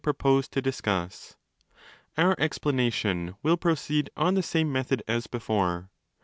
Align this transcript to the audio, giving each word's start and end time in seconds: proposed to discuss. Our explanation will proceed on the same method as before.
proposed 0.03 0.51
to 0.51 0.63
discuss. 0.63 1.35
Our 2.17 2.35
explanation 2.39 3.35
will 3.43 3.55
proceed 3.55 4.09
on 4.17 4.33
the 4.33 4.41
same 4.41 4.71
method 4.71 5.03
as 5.07 5.27
before. 5.27 5.91